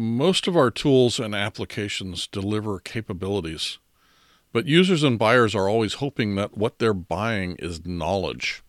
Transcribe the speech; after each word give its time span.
Most 0.00 0.46
of 0.46 0.56
our 0.56 0.70
tools 0.70 1.18
and 1.18 1.34
applications 1.34 2.28
deliver 2.28 2.78
capabilities, 2.78 3.78
but 4.52 4.68
users 4.68 5.02
and 5.02 5.18
buyers 5.18 5.56
are 5.56 5.68
always 5.68 5.94
hoping 5.94 6.36
that 6.36 6.56
what 6.56 6.78
they're 6.78 6.94
buying 6.94 7.56
is 7.56 7.84
knowledge 7.84 8.62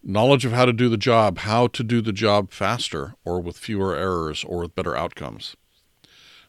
knowledge 0.00 0.44
of 0.44 0.52
how 0.52 0.64
to 0.64 0.72
do 0.72 0.88
the 0.88 0.96
job, 0.96 1.38
how 1.38 1.66
to 1.66 1.82
do 1.82 2.00
the 2.00 2.12
job 2.12 2.52
faster 2.52 3.16
or 3.24 3.40
with 3.40 3.58
fewer 3.58 3.96
errors 3.96 4.44
or 4.44 4.60
with 4.60 4.76
better 4.76 4.96
outcomes. 4.96 5.56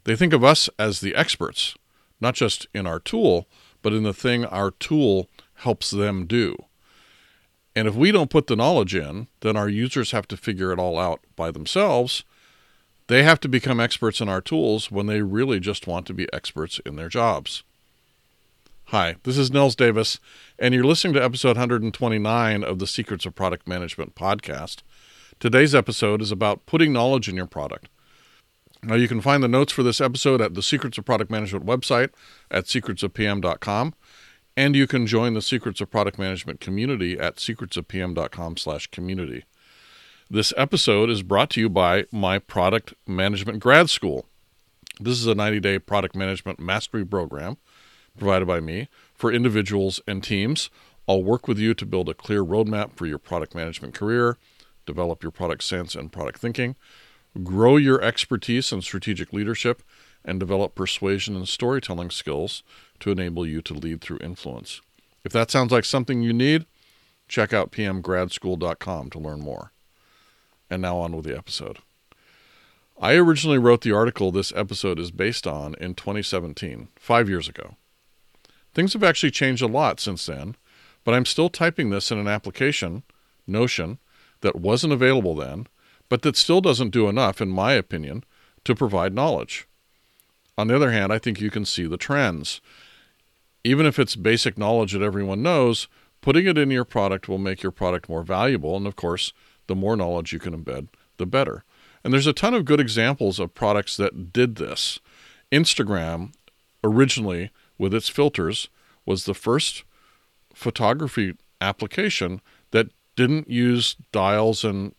They 0.04 0.16
think 0.16 0.34
of 0.34 0.44
us 0.44 0.70
as 0.78 1.02
the 1.02 1.16
experts, 1.16 1.76
not 2.22 2.36
just 2.36 2.68
in 2.76 2.86
our 2.86 3.00
tool, 3.00 3.48
but 3.82 3.92
in 3.92 4.04
the 4.04 4.14
thing 4.14 4.46
our 4.46 4.70
tool 4.70 5.30
helps 5.56 5.90
them 5.90 6.28
do. 6.28 6.56
And 7.76 7.88
if 7.88 7.96
we 7.96 8.12
don't 8.12 8.30
put 8.30 8.46
the 8.46 8.56
knowledge 8.56 8.94
in, 8.94 9.28
then 9.40 9.58
our 9.58 9.68
users 9.68 10.12
have 10.12 10.28
to 10.28 10.38
figure 10.38 10.72
it 10.72 10.80
all 10.80 11.00
out 11.00 11.22
by 11.36 11.50
themselves 11.50 12.24
they 13.12 13.23
have 13.23 13.41
to 13.41 13.50
become 13.50 13.82
experts 13.82 14.21
in 14.21 14.30
our 14.30 14.39
tools 14.39 14.89
when 14.89 15.05
they 15.05 15.21
really 15.21 15.60
just 15.60 15.86
want 15.86 16.07
to 16.07 16.14
be 16.14 16.32
experts 16.32 16.79
in 16.86 16.96
their 16.96 17.10
jobs. 17.10 17.61
Hi, 18.86 19.18
this 19.24 19.37
is 19.37 19.51
Nils 19.51 19.75
Davis, 19.75 20.18
and 20.57 20.74
you're 20.74 20.86
listening 20.86 21.15
to 21.15 21.24
episode 21.24 21.57
129 21.57 22.64
of 22.64 22.79
the 22.79 22.87
Secrets 22.87 23.25
of 23.25 23.36
Product 23.36 23.68
Management 23.68 24.15
podcast. 24.15 24.78
Today's 25.42 25.75
episode 25.75 26.21
is 26.21 26.32
about 26.32 26.65
putting 26.65 26.93
knowledge 26.93 27.28
in 27.28 27.36
your 27.36 27.47
product. 27.47 27.89
Now, 28.82 28.96
you 28.96 29.10
can 29.10 29.20
find 29.20 29.43
the 29.43 29.50
notes 29.50 29.73
for 29.73 29.84
this 29.84 30.00
episode 30.00 30.39
at 30.39 30.54
the 30.54 30.64
Secrets 30.64 30.98
of 30.98 31.04
Product 31.04 31.29
Management 31.29 31.65
website 31.65 32.12
at 32.50 32.64
secretsofpm.com, 32.64 33.94
and 34.56 34.73
you 34.73 34.88
can 34.88 35.06
join 35.06 35.34
the 35.34 35.42
Secrets 35.42 35.81
of 35.81 35.92
Product 35.92 36.17
Management 36.17 36.62
community 36.62 37.20
at 37.20 37.36
secretsofpm.com/community. 37.36 39.44
This 40.34 40.53
episode 40.56 41.09
is 41.09 41.23
brought 41.23 41.50
to 41.50 41.59
you 41.59 41.67
by 41.67 42.06
my 42.09 42.40
Product 42.40 42.94
Management 43.06 43.59
Grad 43.59 43.90
School. 43.90 44.28
This 44.98 45.20
is 45.20 45.28
a 45.28 45.36
90 45.36 45.59
day 45.59 45.78
product 45.78 46.16
management 46.16 46.58
mastery 46.58 47.04
program 47.06 47.58
provided 48.18 48.46
by 48.46 48.62
me 48.62 48.88
for 49.14 49.30
individuals 49.30 50.00
and 50.08 50.23
teams. 50.23 50.70
I'll 51.06 51.22
work 51.22 51.50
with 51.50 51.60
you 51.60 51.73
to 51.73 51.86
build 51.86 52.08
a 52.08 52.14
clear 52.14 52.46
roadmap 52.46 52.96
for 52.96 53.06
your 53.06 53.18
product 53.18 53.54
management 53.54 53.94
career, 53.94 54.38
develop 54.86 55.22
your 55.22 55.34
product 55.34 55.66
sense 55.66 55.96
and 55.96 56.14
product 56.14 56.40
thinking, 56.40 56.78
grow 57.44 57.76
your 57.76 58.02
expertise 58.02 58.72
in 58.72 58.82
strategic 58.82 59.34
leadership, 59.34 59.84
and 60.23 60.40
develop 60.40 60.76
persuasion 60.76 61.36
and 61.36 61.50
storytelling 61.50 62.10
skills 62.10 62.64
to 63.02 63.12
enable 63.12 63.45
you 63.45 63.62
to 63.64 63.73
lead 63.73 64.00
through 64.00 64.20
influence. 64.22 64.80
If 65.26 65.34
that 65.34 65.52
sounds 65.52 65.73
like 65.73 65.84
something 65.84 66.22
you 66.22 66.32
need, 66.32 66.68
check 67.28 67.52
out 67.52 67.73
pmgradschool.com 67.73 69.10
to 69.10 69.20
learn 69.20 69.42
more. 69.42 69.73
And 70.72 70.81
now 70.81 70.97
on 70.97 71.16
with 71.16 71.25
the 71.25 71.38
episode. 71.38 71.80
I 73.00 73.16
originally 73.16 73.58
wrote 73.58 73.81
the 73.81 73.91
article 73.91 74.31
this 74.31 74.53
episode 74.55 75.00
is 75.00 75.11
based 75.11 75.45
on 75.45 75.75
in 75.81 75.95
2017, 75.95 76.88
five 76.95 77.27
years 77.27 77.50
ago. 77.50 77.75
Things 78.73 78.94
have 78.94 79.03
actually 79.03 79.31
changed 79.31 79.61
a 79.61 79.67
lot 79.67 79.99
since 79.99 80.25
then, 80.25 80.55
but 81.03 81.14
I'm 81.14 81.25
still 81.25 81.49
typing 81.49 81.89
this 81.89 82.09
in 82.09 82.17
an 82.17 82.27
application, 82.30 83.03
Notion, 83.45 83.99
that 84.39 84.55
wasn't 84.55 84.94
available 84.94 85.36
then, 85.36 85.67
but 86.08 86.22
that 86.22 86.38
still 86.38 86.61
doesn't 86.61 86.92
do 86.92 87.09
enough, 87.09 87.42
in 87.42 87.49
my 87.49 87.73
opinion, 87.73 88.23
to 88.64 88.73
provide 88.73 89.14
knowledge. 89.14 89.67
On 90.58 90.67
the 90.67 90.75
other 90.75 90.92
hand, 90.92 91.11
I 91.11 91.19
think 91.19 91.42
you 91.42 91.52
can 91.52 91.66
see 91.66 91.86
the 91.86 91.97
trends. 91.97 92.61
Even 93.66 93.86
if 93.86 93.99
it's 93.99 94.16
basic 94.16 94.58
knowledge 94.58 94.94
that 94.94 95.02
everyone 95.02 95.42
knows, 95.42 95.89
putting 96.22 96.45
it 96.45 96.58
in 96.58 96.72
your 96.72 96.86
product 96.86 97.27
will 97.27 97.39
make 97.39 97.61
your 97.61 97.72
product 97.73 98.08
more 98.08 98.23
valuable 98.23 98.77
and, 98.77 98.88
of 98.88 98.95
course, 98.95 99.33
the 99.72 99.75
more 99.75 99.95
knowledge 99.95 100.33
you 100.33 100.39
can 100.39 100.53
embed, 100.53 100.89
the 101.16 101.25
better. 101.25 101.64
And 102.03 102.11
there's 102.11 102.27
a 102.27 102.33
ton 102.33 102.53
of 102.53 102.66
good 102.66 102.81
examples 102.81 103.39
of 103.39 103.53
products 103.53 103.95
that 103.95 104.33
did 104.33 104.55
this. 104.55 105.00
Instagram, 105.50 106.33
originally 106.83 107.52
with 107.77 107.94
its 107.94 108.09
filters, 108.09 108.67
was 109.05 109.23
the 109.23 109.33
first 109.33 109.86
photography 110.53 111.36
application 111.61 112.42
that 112.71 112.89
didn't 113.15 113.49
use 113.49 113.95
dials 114.11 114.65
and 114.65 114.93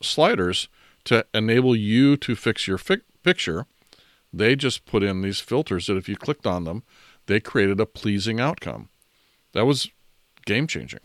sliders 0.00 0.68
to 1.02 1.26
enable 1.34 1.74
you 1.74 2.16
to 2.18 2.36
fix 2.36 2.68
your 2.68 2.78
fi- 2.78 2.98
picture. 3.24 3.66
They 4.32 4.54
just 4.54 4.86
put 4.86 5.02
in 5.02 5.22
these 5.22 5.40
filters 5.40 5.88
that 5.88 5.96
if 5.96 6.08
you 6.08 6.14
clicked 6.14 6.46
on 6.46 6.62
them, 6.62 6.84
they 7.26 7.40
created 7.40 7.80
a 7.80 7.86
pleasing 7.86 8.38
outcome. 8.38 8.88
That 9.52 9.66
was 9.66 9.90
game 10.46 10.68
changing. 10.68 11.00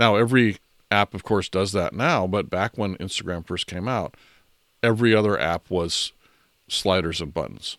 Now, 0.00 0.16
every 0.16 0.56
app, 0.90 1.14
of 1.14 1.22
course, 1.22 1.48
does 1.48 1.72
that 1.72 1.94
now, 1.94 2.26
but 2.26 2.50
back 2.50 2.76
when 2.76 2.96
Instagram 2.96 3.46
first 3.46 3.66
came 3.66 3.88
out, 3.88 4.14
every 4.82 5.14
other 5.14 5.38
app 5.38 5.70
was 5.70 6.12
sliders 6.68 7.20
and 7.20 7.34
buttons. 7.34 7.78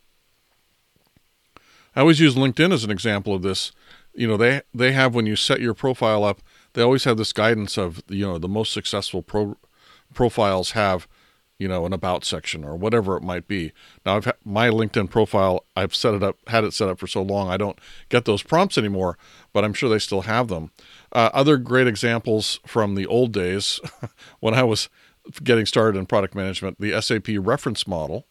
I 1.95 2.01
always 2.01 2.19
use 2.19 2.35
LinkedIn 2.35 2.71
as 2.71 2.83
an 2.83 2.91
example 2.91 3.33
of 3.33 3.41
this. 3.41 3.71
You 4.13 4.27
know, 4.27 4.37
they 4.37 4.61
they 4.73 4.91
have 4.91 5.15
when 5.15 5.25
you 5.25 5.35
set 5.35 5.61
your 5.61 5.73
profile 5.73 6.23
up, 6.23 6.41
they 6.73 6.81
always 6.81 7.05
have 7.05 7.17
this 7.17 7.33
guidance 7.33 7.77
of 7.77 8.03
you 8.07 8.25
know 8.25 8.37
the 8.37 8.47
most 8.47 8.73
successful 8.73 9.21
pro, 9.21 9.57
profiles 10.13 10.71
have 10.71 11.07
you 11.57 11.67
know 11.67 11.85
an 11.85 11.93
about 11.93 12.23
section 12.23 12.63
or 12.63 12.75
whatever 12.75 13.17
it 13.17 13.23
might 13.23 13.47
be. 13.47 13.71
Now 14.05 14.15
I've 14.15 14.25
had 14.25 14.35
my 14.45 14.69
LinkedIn 14.69 15.09
profile, 15.09 15.65
I've 15.75 15.95
set 15.95 16.13
it 16.13 16.23
up, 16.23 16.37
had 16.47 16.63
it 16.63 16.73
set 16.73 16.89
up 16.89 16.99
for 16.99 17.07
so 17.07 17.21
long, 17.21 17.49
I 17.49 17.57
don't 17.57 17.79
get 18.09 18.25
those 18.25 18.43
prompts 18.43 18.77
anymore, 18.77 19.17
but 19.53 19.63
I'm 19.63 19.73
sure 19.73 19.89
they 19.89 19.99
still 19.99 20.21
have 20.21 20.49
them. 20.49 20.71
Uh, 21.13 21.29
other 21.33 21.57
great 21.57 21.87
examples 21.87 22.59
from 22.65 22.95
the 22.95 23.05
old 23.05 23.31
days 23.31 23.79
when 24.39 24.53
I 24.53 24.63
was 24.63 24.89
getting 25.43 25.65
started 25.65 25.97
in 25.97 26.05
product 26.05 26.35
management, 26.35 26.79
the 26.79 26.99
SAP 27.01 27.27
reference 27.39 27.87
model 27.87 28.27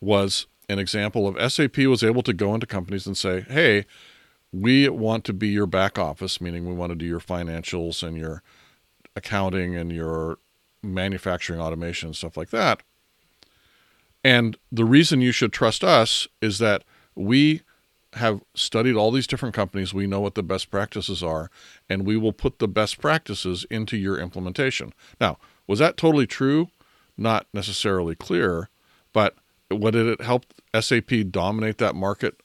was 0.00 0.46
an 0.68 0.78
example 0.78 1.26
of 1.26 1.52
SAP 1.52 1.78
was 1.78 2.04
able 2.04 2.22
to 2.22 2.32
go 2.32 2.54
into 2.54 2.66
companies 2.66 3.06
and 3.06 3.16
say, 3.16 3.40
hey, 3.42 3.86
we 4.52 4.88
want 4.88 5.24
to 5.24 5.32
be 5.32 5.48
your 5.48 5.66
back 5.66 5.98
office, 5.98 6.40
meaning 6.40 6.66
we 6.66 6.74
want 6.74 6.90
to 6.90 6.96
do 6.96 7.04
your 7.04 7.20
financials 7.20 8.06
and 8.06 8.16
your 8.16 8.42
accounting 9.16 9.76
and 9.76 9.92
your 9.92 10.38
manufacturing 10.82 11.60
automation 11.60 12.08
and 12.08 12.16
stuff 12.16 12.36
like 12.36 12.50
that. 12.50 12.82
And 14.24 14.56
the 14.70 14.84
reason 14.84 15.20
you 15.20 15.32
should 15.32 15.52
trust 15.52 15.84
us 15.84 16.28
is 16.40 16.58
that 16.58 16.84
we 17.14 17.62
have 18.18 18.42
studied 18.54 18.94
all 18.94 19.10
these 19.10 19.26
different 19.26 19.54
companies. 19.54 19.94
We 19.94 20.06
know 20.06 20.20
what 20.20 20.34
the 20.34 20.42
best 20.42 20.70
practices 20.70 21.22
are, 21.22 21.50
and 21.88 22.06
we 22.06 22.16
will 22.16 22.32
put 22.32 22.58
the 22.58 22.68
best 22.68 23.00
practices 23.00 23.66
into 23.70 23.96
your 23.96 24.18
implementation. 24.18 24.92
Now, 25.20 25.38
was 25.66 25.78
that 25.78 25.96
totally 25.96 26.26
true? 26.26 26.68
Not 27.16 27.46
necessarily 27.52 28.14
clear, 28.14 28.68
but 29.12 29.36
what 29.68 29.92
did 29.92 30.06
it 30.06 30.20
help 30.20 30.46
SAP 30.78 31.10
dominate 31.30 31.78
that 31.78 31.94
market 31.94 32.40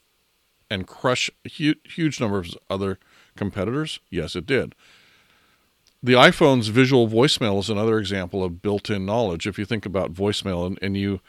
and 0.69 0.87
crush 0.87 1.29
huge, 1.43 1.77
huge 1.95 2.19
number 2.19 2.39
of 2.39 2.57
other 2.69 2.99
competitors? 3.35 3.99
Yes, 4.09 4.35
it 4.35 4.45
did. 4.45 4.73
The 6.01 6.13
iPhone's 6.13 6.67
visual 6.67 7.07
voicemail 7.07 7.59
is 7.59 7.69
another 7.69 7.97
example 7.97 8.43
of 8.43 8.61
built 8.61 8.89
in 8.89 9.05
knowledge. 9.05 9.47
If 9.47 9.57
you 9.57 9.65
think 9.65 9.85
about 9.85 10.13
voicemail, 10.13 10.65
and, 10.67 10.77
and 10.81 10.97
you 10.97 11.21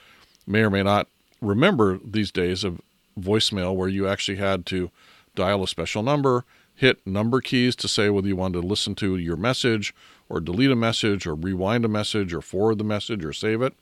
may 0.46 0.62
or 0.62 0.70
may 0.70 0.82
not 0.82 1.06
remember 1.40 2.00
these 2.04 2.32
days 2.32 2.64
of 2.64 2.80
voicemail 3.18 3.74
where 3.74 3.88
you 3.88 4.08
actually 4.08 4.36
had 4.36 4.66
to 4.66 4.90
dial 5.34 5.62
a 5.62 5.68
special 5.68 6.02
number, 6.02 6.44
hit 6.74 7.04
number 7.06 7.40
keys 7.40 7.76
to 7.76 7.88
say 7.88 8.10
whether 8.10 8.28
you 8.28 8.36
wanted 8.36 8.60
to 8.60 8.66
listen 8.66 8.94
to 8.96 9.16
your 9.16 9.36
message 9.36 9.94
or 10.28 10.40
delete 10.40 10.70
a 10.70 10.76
message 10.76 11.26
or 11.26 11.34
rewind 11.34 11.84
a 11.84 11.88
message 11.88 12.32
or 12.32 12.40
forward 12.40 12.78
the 12.78 12.84
message 12.84 13.24
or 13.24 13.32
save 13.32 13.62
it. 13.62 13.74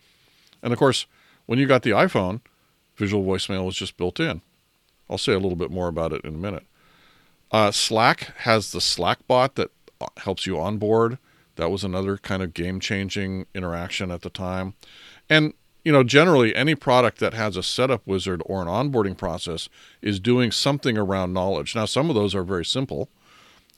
And 0.62 0.72
of 0.72 0.78
course, 0.78 1.06
when 1.46 1.58
you 1.58 1.66
got 1.66 1.82
the 1.82 1.90
iPhone, 1.90 2.40
visual 2.96 3.24
voicemail 3.24 3.64
was 3.64 3.76
just 3.76 3.96
built 3.96 4.20
in. 4.20 4.42
I'll 5.08 5.18
say 5.18 5.32
a 5.32 5.38
little 5.38 5.56
bit 5.56 5.70
more 5.70 5.88
about 5.88 6.12
it 6.12 6.24
in 6.24 6.34
a 6.34 6.38
minute. 6.38 6.64
Uh, 7.50 7.70
Slack 7.70 8.32
has 8.38 8.72
the 8.72 8.80
Slack 8.80 9.26
bot 9.26 9.56
that 9.56 9.70
helps 10.18 10.46
you 10.46 10.58
onboard. 10.58 11.18
That 11.56 11.70
was 11.70 11.84
another 11.84 12.16
kind 12.16 12.42
of 12.42 12.54
game 12.54 12.80
changing 12.80 13.46
interaction 13.54 14.10
at 14.10 14.22
the 14.22 14.30
time. 14.30 14.74
And 15.28 15.52
you 15.84 15.92
know, 15.92 16.02
generally 16.02 16.54
any 16.54 16.74
product 16.74 17.18
that 17.18 17.34
has 17.34 17.56
a 17.56 17.62
setup 17.62 18.06
wizard 18.06 18.42
or 18.46 18.62
an 18.62 18.68
onboarding 18.68 19.16
process 19.16 19.68
is 20.00 20.20
doing 20.20 20.50
something 20.50 20.96
around 20.96 21.32
knowledge. 21.32 21.74
Now, 21.74 21.86
some 21.86 22.08
of 22.08 22.14
those 22.14 22.34
are 22.34 22.44
very 22.44 22.64
simple 22.64 23.08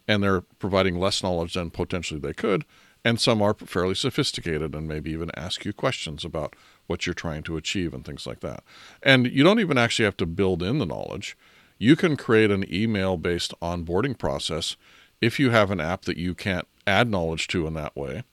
and 0.06 0.22
they're 0.22 0.42
providing 0.42 0.98
less 0.98 1.22
knowledge 1.22 1.54
than 1.54 1.70
potentially 1.70 2.20
they 2.20 2.34
could, 2.34 2.64
and 3.04 3.20
some 3.20 3.40
are 3.42 3.54
fairly 3.54 3.94
sophisticated 3.94 4.74
and 4.74 4.86
maybe 4.86 5.10
even 5.10 5.30
ask 5.34 5.64
you 5.64 5.72
questions 5.72 6.24
about 6.24 6.54
what 6.86 7.06
you're 7.06 7.14
trying 7.14 7.42
to 7.42 7.56
achieve 7.56 7.94
and 7.94 8.04
things 8.04 8.26
like 8.26 8.40
that. 8.40 8.62
And 9.02 9.26
you 9.26 9.42
don't 9.42 9.60
even 9.60 9.78
actually 9.78 10.04
have 10.04 10.16
to 10.18 10.26
build 10.26 10.62
in 10.62 10.78
the 10.78 10.86
knowledge. 10.86 11.36
You 11.78 11.96
can 11.96 12.16
create 12.16 12.50
an 12.50 12.64
email 12.72 13.16
based 13.16 13.54
onboarding 13.60 14.16
process 14.16 14.76
if 15.20 15.40
you 15.40 15.50
have 15.50 15.70
an 15.70 15.80
app 15.80 16.02
that 16.02 16.16
you 16.16 16.34
can't 16.34 16.68
add 16.86 17.10
knowledge 17.10 17.48
to 17.48 17.66
in 17.66 17.74
that 17.74 17.96
way. 17.96 18.24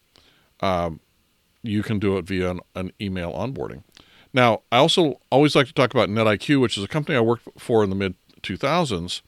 Um, 0.59 0.99
you 1.63 1.83
can 1.83 1.99
do 1.99 2.17
it 2.17 2.25
via 2.25 2.51
an, 2.51 2.59
an 2.75 2.91
email 2.99 3.31
onboarding. 3.31 3.83
Now, 4.33 4.61
I 4.71 4.77
also 4.77 5.19
always 5.29 5.55
like 5.55 5.67
to 5.67 5.73
talk 5.73 5.93
about 5.93 6.09
NetIQ, 6.09 6.61
which 6.61 6.77
is 6.77 6.83
a 6.83 6.87
company 6.87 7.17
I 7.17 7.21
worked 7.21 7.47
for 7.57 7.83
in 7.83 7.89
the 7.89 7.95
mid 7.95 8.15
2000s. 8.41 9.21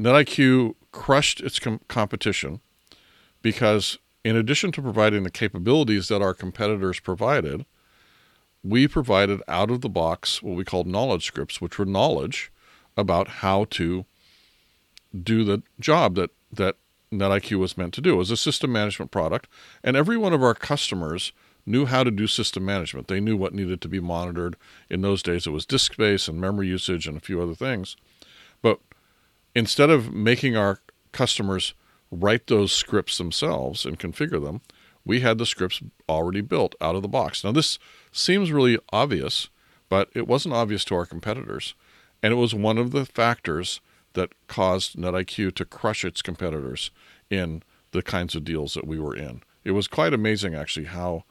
NetIQ 0.00 0.74
crushed 0.92 1.40
its 1.40 1.58
com- 1.58 1.80
competition 1.88 2.60
because, 3.42 3.98
in 4.24 4.36
addition 4.36 4.72
to 4.72 4.82
providing 4.82 5.22
the 5.22 5.30
capabilities 5.30 6.08
that 6.08 6.22
our 6.22 6.34
competitors 6.34 7.00
provided, 7.00 7.64
we 8.64 8.88
provided 8.88 9.40
out 9.46 9.70
of 9.70 9.80
the 9.80 9.88
box 9.88 10.42
what 10.42 10.56
we 10.56 10.64
called 10.64 10.86
knowledge 10.86 11.24
scripts, 11.24 11.60
which 11.60 11.78
were 11.78 11.86
knowledge 11.86 12.50
about 12.96 13.28
how 13.28 13.64
to 13.70 14.04
do 15.22 15.44
the 15.44 15.62
job 15.78 16.16
that 16.16 16.30
that 16.52 16.76
NetIQ 17.12 17.58
was 17.58 17.76
meant 17.76 17.94
to 17.94 18.00
do. 18.00 18.14
It 18.14 18.16
was 18.16 18.30
a 18.30 18.36
system 18.36 18.72
management 18.72 19.10
product, 19.10 19.48
and 19.82 19.96
every 19.96 20.16
one 20.16 20.32
of 20.32 20.42
our 20.42 20.54
customers 20.54 21.32
knew 21.64 21.86
how 21.86 22.02
to 22.02 22.10
do 22.10 22.26
system 22.26 22.64
management. 22.64 23.08
They 23.08 23.20
knew 23.20 23.36
what 23.36 23.54
needed 23.54 23.80
to 23.82 23.88
be 23.88 24.00
monitored. 24.00 24.56
In 24.88 25.02
those 25.02 25.22
days, 25.22 25.46
it 25.46 25.50
was 25.50 25.66
disk 25.66 25.92
space 25.92 26.28
and 26.28 26.40
memory 26.40 26.68
usage 26.68 27.06
and 27.06 27.16
a 27.16 27.20
few 27.20 27.40
other 27.40 27.54
things. 27.54 27.96
But 28.62 28.80
instead 29.54 29.90
of 29.90 30.12
making 30.12 30.56
our 30.56 30.80
customers 31.12 31.74
write 32.10 32.46
those 32.46 32.72
scripts 32.72 33.18
themselves 33.18 33.84
and 33.84 33.98
configure 33.98 34.42
them, 34.42 34.62
we 35.04 35.20
had 35.20 35.38
the 35.38 35.46
scripts 35.46 35.82
already 36.08 36.40
built 36.40 36.74
out 36.80 36.94
of 36.94 37.02
the 37.02 37.08
box. 37.08 37.44
Now, 37.44 37.52
this 37.52 37.78
seems 38.12 38.52
really 38.52 38.78
obvious, 38.92 39.48
but 39.88 40.10
it 40.14 40.26
wasn't 40.26 40.54
obvious 40.54 40.84
to 40.86 40.94
our 40.94 41.06
competitors. 41.06 41.74
And 42.22 42.32
it 42.32 42.36
was 42.36 42.54
one 42.54 42.78
of 42.78 42.90
the 42.90 43.06
factors 43.06 43.80
that 44.18 44.32
caused 44.48 44.96
NetIQ 44.96 45.54
to 45.54 45.64
crush 45.64 46.04
its 46.04 46.22
competitors 46.22 46.90
in 47.30 47.62
the 47.92 48.02
kinds 48.02 48.34
of 48.34 48.44
deals 48.44 48.74
that 48.74 48.86
we 48.86 48.98
were 48.98 49.16
in. 49.16 49.42
It 49.64 49.70
was 49.70 49.88
quite 49.88 50.12
amazing, 50.12 50.54
actually, 50.54 50.86
how 50.86 51.24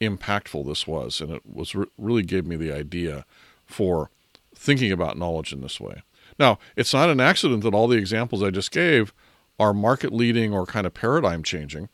impactful 0.00 0.66
this 0.66 0.86
was. 0.86 1.20
And 1.20 1.32
it 1.32 1.42
was 1.44 1.74
re- 1.74 1.86
really 1.98 2.22
gave 2.22 2.46
me 2.46 2.56
the 2.56 2.72
idea 2.72 3.24
for 3.64 4.10
thinking 4.54 4.92
about 4.92 5.18
knowledge 5.18 5.52
in 5.52 5.60
this 5.60 5.80
way. 5.80 6.02
Now, 6.38 6.58
it's 6.76 6.92
not 6.92 7.10
an 7.10 7.20
accident 7.20 7.62
that 7.62 7.74
all 7.74 7.88
the 7.88 7.98
examples 7.98 8.42
I 8.42 8.50
just 8.50 8.70
gave 8.70 9.12
are 9.58 9.72
market 9.72 10.12
leading 10.12 10.52
or 10.52 10.66
kind 10.66 10.86
of 10.86 10.94
paradigm 10.94 11.42
changing. 11.42 11.88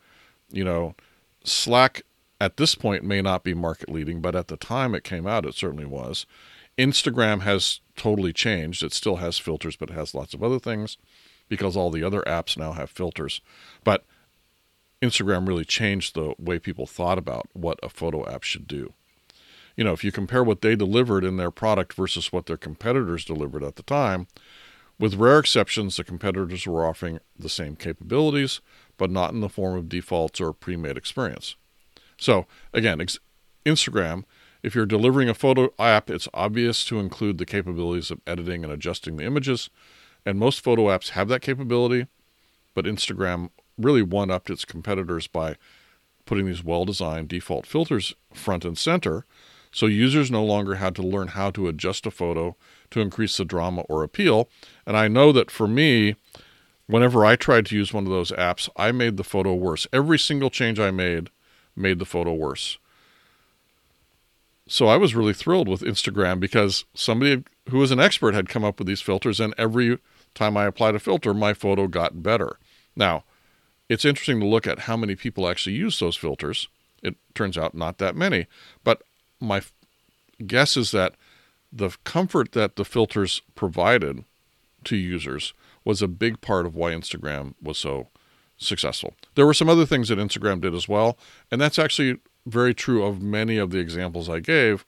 You 0.51 0.65
know, 0.65 0.95
Slack 1.43 2.03
at 2.41 2.57
this 2.57 2.75
point 2.75 3.03
may 3.03 3.21
not 3.21 3.43
be 3.43 3.53
market 3.53 3.89
leading, 3.89 4.21
but 4.21 4.35
at 4.35 4.47
the 4.49 4.57
time 4.57 4.93
it 4.93 5.03
came 5.03 5.25
out, 5.25 5.45
it 5.45 5.55
certainly 5.55 5.85
was. 5.85 6.25
Instagram 6.77 7.41
has 7.41 7.81
totally 7.95 8.33
changed. 8.33 8.83
It 8.83 8.93
still 8.93 9.17
has 9.17 9.37
filters, 9.37 9.75
but 9.75 9.89
it 9.89 9.93
has 9.93 10.15
lots 10.15 10.33
of 10.33 10.43
other 10.43 10.59
things 10.59 10.97
because 11.49 11.77
all 11.77 11.91
the 11.91 12.03
other 12.03 12.21
apps 12.21 12.57
now 12.57 12.73
have 12.73 12.89
filters. 12.89 13.41
But 13.83 14.05
Instagram 15.01 15.47
really 15.47 15.65
changed 15.65 16.15
the 16.15 16.33
way 16.39 16.59
people 16.59 16.87
thought 16.87 17.17
about 17.17 17.47
what 17.53 17.79
a 17.83 17.89
photo 17.89 18.27
app 18.27 18.43
should 18.43 18.67
do. 18.67 18.93
You 19.75 19.83
know, 19.83 19.93
if 19.93 20.03
you 20.03 20.11
compare 20.11 20.43
what 20.43 20.61
they 20.61 20.75
delivered 20.75 21.23
in 21.23 21.37
their 21.37 21.51
product 21.51 21.93
versus 21.93 22.31
what 22.31 22.45
their 22.45 22.57
competitors 22.57 23.25
delivered 23.25 23.63
at 23.63 23.75
the 23.75 23.83
time, 23.83 24.27
with 24.99 25.15
rare 25.15 25.39
exceptions, 25.39 25.97
the 25.97 26.03
competitors 26.03 26.67
were 26.67 26.85
offering 26.85 27.19
the 27.37 27.49
same 27.49 27.75
capabilities, 27.75 28.61
but 28.97 29.09
not 29.09 29.33
in 29.33 29.41
the 29.41 29.49
form 29.49 29.75
of 29.75 29.89
defaults 29.89 30.39
or 30.39 30.53
pre 30.53 30.75
made 30.77 30.97
experience. 30.97 31.55
So, 32.17 32.45
again, 32.71 33.01
ex- 33.01 33.19
Instagram, 33.65 34.23
if 34.63 34.73
you're 34.73 34.85
delivering 34.85 35.27
a 35.27 35.33
photo 35.33 35.69
app, 35.77 36.09
it's 36.09 36.29
obvious 36.33 36.85
to 36.85 36.99
include 36.99 37.37
the 37.37 37.45
capabilities 37.45 38.09
of 38.09 38.21
editing 38.25 38.63
and 38.63 38.71
adjusting 38.71 39.17
the 39.17 39.25
images. 39.25 39.69
And 40.25 40.39
most 40.39 40.61
photo 40.61 40.83
apps 40.83 41.09
have 41.09 41.27
that 41.27 41.41
capability, 41.41 42.07
but 42.73 42.85
Instagram 42.85 43.49
really 43.77 44.01
one 44.01 44.31
upped 44.31 44.49
its 44.49 44.63
competitors 44.63 45.27
by 45.27 45.57
putting 46.25 46.45
these 46.45 46.63
well 46.63 46.85
designed 46.85 47.27
default 47.27 47.67
filters 47.67 48.15
front 48.33 48.63
and 48.63 48.77
center. 48.77 49.25
So 49.71 49.87
users 49.87 50.31
no 50.31 50.43
longer 50.45 50.75
had 50.75 50.95
to 50.95 51.01
learn 51.01 51.29
how 51.29 51.51
to 51.51 51.67
adjust 51.67 52.05
a 52.05 52.11
photo 52.11 52.55
to 52.91 53.01
increase 53.01 53.35
the 53.35 53.43
drama 53.43 53.81
or 53.89 54.03
appeal. 54.03 54.47
And 54.85 54.95
I 54.95 55.07
know 55.07 55.31
that 55.31 55.51
for 55.51 55.67
me, 55.67 56.15
whenever 56.85 57.25
I 57.25 57.35
tried 57.35 57.65
to 57.65 57.75
use 57.75 57.91
one 57.91 58.05
of 58.05 58.11
those 58.11 58.31
apps, 58.31 58.69
I 58.77 58.91
made 58.91 59.17
the 59.17 59.23
photo 59.23 59.53
worse. 59.55 59.87
Every 59.91 60.19
single 60.19 60.51
change 60.51 60.79
I 60.79 60.91
made 60.91 61.31
made 61.75 61.99
the 61.99 62.05
photo 62.05 62.33
worse. 62.33 62.77
So 64.73 64.87
I 64.87 64.97
was 64.97 65.13
really 65.13 65.35
thrilled 65.35 65.67
with 65.67 65.83
Instagram 65.83 66.39
because 66.39 66.85
somebody 66.95 67.43
who 67.69 67.77
was 67.77 67.91
an 67.91 67.99
expert 67.99 68.33
had 68.33 68.49
come 68.49 68.63
up 68.63 68.79
with 68.79 68.87
these 68.87 69.01
filters, 69.01 69.39
and 69.39 69.53
every 69.55 69.99
time 70.33 70.57
I 70.57 70.65
applied 70.65 70.95
a 70.95 70.99
filter, 70.99 71.31
my 71.31 71.53
photo 71.53 71.85
got 71.85 72.23
better. 72.23 72.57
Now, 72.95 73.23
it's 73.87 74.03
interesting 74.03 74.39
to 74.39 74.47
look 74.47 74.65
at 74.65 74.79
how 74.79 74.97
many 74.97 75.13
people 75.13 75.47
actually 75.47 75.75
use 75.75 75.99
those 75.99 76.15
filters. 76.15 76.69
It 77.03 77.17
turns 77.35 77.55
out 77.55 77.75
not 77.75 77.99
that 77.99 78.15
many, 78.15 78.47
but 78.83 79.03
my 79.39 79.61
guess 80.47 80.75
is 80.75 80.89
that 80.89 81.13
the 81.71 81.95
comfort 82.03 82.53
that 82.53 82.75
the 82.75 82.83
filters 82.83 83.43
provided 83.53 84.23
to 84.85 84.95
users 84.95 85.53
was 85.85 86.01
a 86.01 86.07
big 86.07 86.41
part 86.41 86.65
of 86.65 86.75
why 86.75 86.93
Instagram 86.93 87.53
was 87.61 87.77
so 87.77 88.07
successful. 88.57 89.13
There 89.35 89.45
were 89.45 89.53
some 89.53 89.69
other 89.69 89.85
things 89.85 90.09
that 90.09 90.17
Instagram 90.17 90.61
did 90.61 90.73
as 90.73 90.89
well, 90.89 91.15
and 91.51 91.61
that's 91.61 91.77
actually 91.77 92.17
very 92.45 92.73
true 92.73 93.03
of 93.03 93.21
many 93.21 93.57
of 93.57 93.71
the 93.71 93.79
examples 93.79 94.29
I 94.29 94.39
gave. 94.39 94.85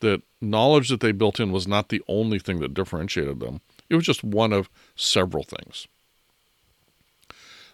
That 0.00 0.22
knowledge 0.40 0.88
that 0.88 1.00
they 1.00 1.12
built 1.12 1.38
in 1.38 1.52
was 1.52 1.68
not 1.68 1.90
the 1.90 2.02
only 2.08 2.38
thing 2.38 2.60
that 2.60 2.72
differentiated 2.72 3.38
them. 3.40 3.60
It 3.90 3.96
was 3.96 4.06
just 4.06 4.24
one 4.24 4.52
of 4.52 4.70
several 4.96 5.44
things. 5.44 5.86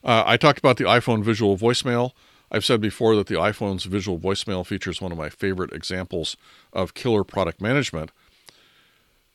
Uh, 0.02 0.24
I 0.26 0.36
talked 0.36 0.58
about 0.58 0.76
the 0.76 0.84
iPhone 0.84 1.22
visual 1.22 1.56
voicemail. 1.56 2.12
I've 2.50 2.64
said 2.64 2.80
before 2.80 3.16
that 3.16 3.26
the 3.26 3.34
iPhone's 3.34 3.84
visual 3.84 4.18
voicemail 4.18 4.64
feature 4.64 4.90
is 4.90 5.00
one 5.00 5.12
of 5.12 5.18
my 5.18 5.28
favorite 5.28 5.72
examples 5.72 6.36
of 6.72 6.94
killer 6.94 7.24
product 7.24 7.60
management. 7.60 8.10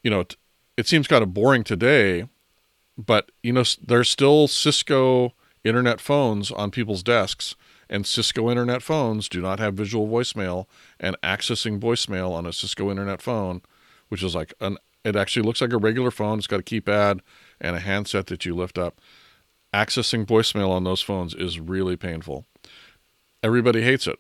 You 0.04 0.12
know, 0.12 0.22
it, 0.22 0.36
it 0.78 0.88
seems 0.88 1.08
kind 1.08 1.24
of 1.24 1.34
boring 1.34 1.64
today, 1.64 2.28
but 2.98 3.32
you 3.44 3.54
know, 3.54 3.64
there's 3.86 4.10
still 4.10 4.48
Cisco 4.48 5.34
internet 5.64 6.00
phones 6.00 6.52
on 6.52 6.72
people's 6.72 7.04
desks, 7.04 7.56
and 7.92 8.08
Cisco 8.08 8.50
internet 8.50 8.82
phones 8.82 9.28
do 9.28 9.42
not 9.42 9.60
have 9.60 9.74
visual 9.76 10.08
voicemail. 10.08 10.66
And 11.00 11.18
accessing 11.22 11.80
voicemail 11.80 12.32
on 12.32 12.46
a 12.46 12.54
Cisco 12.54 12.90
internet 12.90 13.22
phone, 13.22 13.62
which 14.08 14.24
is 14.24 14.34
like 14.34 14.54
an, 14.62 14.78
it 15.04 15.18
actually 15.18 15.46
looks 15.46 15.60
like 15.60 15.74
a 15.74 15.78
regular 15.78 16.10
phone. 16.10 16.38
It's 16.38 16.48
got 16.48 16.62
a 16.62 16.64
keypad 16.64 17.20
and 17.60 17.76
a 17.76 17.80
handset 17.80 18.28
that 18.28 18.46
you 18.46 18.56
lift 18.56 18.78
up. 18.78 19.00
Accessing 19.74 20.26
voicemail 20.26 20.70
on 20.70 20.86
those 20.86 21.02
phones 21.02 21.34
is 21.34 21.60
really 21.60 21.98
painful. 21.98 22.46
Everybody 23.44 23.82
hates 23.82 24.08
it. 24.08 24.20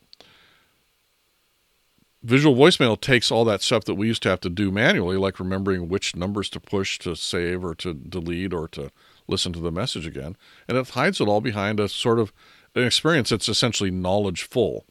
Visual 2.23 2.55
voicemail 2.55 2.99
takes 2.99 3.31
all 3.31 3.45
that 3.45 3.61
stuff 3.61 3.85
that 3.85 3.95
we 3.95 4.07
used 4.07 4.21
to 4.23 4.29
have 4.29 4.41
to 4.41 4.49
do 4.49 4.69
manually, 4.69 5.17
like 5.17 5.39
remembering 5.39 5.87
which 5.87 6.15
numbers 6.15 6.49
to 6.49 6.59
push 6.59 6.99
to 6.99 7.15
save 7.15 7.63
or 7.65 7.73
to 7.75 7.93
delete 7.93 8.53
or 8.53 8.67
to 8.67 8.91
listen 9.27 9.53
to 9.53 9.59
the 9.59 9.71
message 9.71 10.05
again, 10.05 10.35
and 10.67 10.77
it 10.77 10.89
hides 10.89 11.19
it 11.19 11.27
all 11.27 11.41
behind 11.41 11.79
a 11.79 11.89
sort 11.89 12.19
of 12.19 12.31
an 12.75 12.83
experience 12.83 13.29
that's 13.29 13.49
essentially 13.49 13.91
knowledge 13.91 14.43
full. 14.43 14.85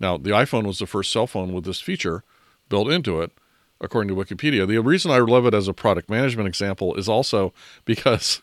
Now, 0.00 0.16
the 0.16 0.30
iPhone 0.30 0.66
was 0.66 0.78
the 0.78 0.86
first 0.86 1.12
cell 1.12 1.26
phone 1.26 1.52
with 1.52 1.64
this 1.64 1.80
feature 1.80 2.22
built 2.68 2.90
into 2.90 3.20
it, 3.20 3.32
according 3.80 4.08
to 4.08 4.14
Wikipedia. 4.14 4.66
The 4.66 4.78
reason 4.78 5.10
I 5.10 5.18
love 5.18 5.46
it 5.46 5.54
as 5.54 5.68
a 5.68 5.74
product 5.74 6.08
management 6.08 6.48
example 6.48 6.94
is 6.94 7.08
also 7.08 7.52
because 7.84 8.42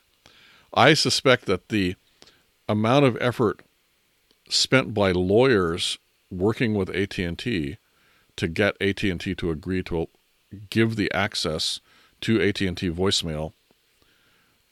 I 0.74 0.94
suspect 0.94 1.46
that 1.46 1.70
the 1.70 1.96
amount 2.68 3.06
of 3.06 3.18
effort 3.22 3.62
spent 4.50 4.94
by 4.94 5.12
lawyers 5.12 5.98
working 6.30 6.74
with 6.74 6.90
AT&T 6.90 7.78
to 8.36 8.48
get 8.48 8.82
AT&T 8.82 9.36
to 9.36 9.52
agree 9.52 9.84
to 9.84 10.08
give 10.70 10.96
the 10.96 11.12
access 11.14 11.80
to 12.22 12.42
AT&T 12.42 12.90
voicemail 12.92 13.54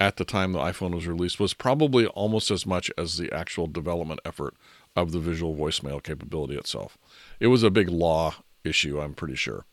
at 0.03 0.17
the 0.17 0.25
time 0.25 0.51
the 0.51 0.59
iPhone 0.59 0.93
was 0.93 1.07
released 1.07 1.39
was 1.39 1.53
probably 1.53 2.05
almost 2.07 2.51
as 2.51 2.65
much 2.65 2.91
as 2.97 3.17
the 3.17 3.31
actual 3.31 3.67
development 3.67 4.19
effort 4.25 4.53
of 4.97 5.13
the 5.13 5.19
visual 5.19 5.55
voicemail 5.55 6.03
capability 6.03 6.55
itself. 6.55 6.97
It 7.39 7.47
was 7.47 7.63
a 7.63 7.71
big 7.71 7.87
law 7.87 8.35
issue, 8.65 8.99
I'm 8.99 9.13
pretty 9.13 9.35
sure. 9.35 9.65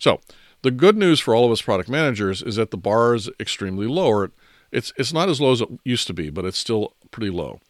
So, 0.00 0.20
the 0.62 0.72
good 0.72 0.96
news 0.96 1.20
for 1.20 1.34
all 1.36 1.46
of 1.46 1.52
us 1.52 1.62
product 1.62 1.88
managers 1.88 2.42
is 2.42 2.56
that 2.56 2.72
the 2.72 2.76
bar 2.76 3.14
is 3.14 3.30
extremely 3.38 3.86
low. 3.86 4.28
It's 4.72 4.92
it's 4.96 5.12
not 5.12 5.28
as 5.28 5.40
low 5.40 5.52
as 5.52 5.60
it 5.60 5.68
used 5.84 6.08
to 6.08 6.14
be, 6.14 6.30
but 6.30 6.44
it's 6.44 6.58
still 6.58 6.94
pretty 7.12 7.30
low. 7.30 7.60